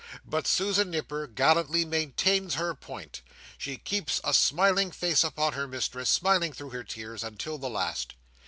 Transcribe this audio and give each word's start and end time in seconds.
But 0.25 0.47
Susan 0.47 0.89
Nipper 0.89 1.27
gallantly 1.27 1.85
maintains 1.85 2.55
her 2.55 2.73
point. 2.73 3.21
She 3.59 3.77
keeps 3.77 4.19
a 4.23 4.33
smiling 4.33 4.89
face 4.89 5.23
upon 5.23 5.53
her 5.53 5.67
mistress, 5.67 6.09
smiling 6.09 6.53
through 6.53 6.71
her 6.71 6.83
tears, 6.83 7.23
until 7.23 7.59
the 7.59 7.69
last. 7.69 8.15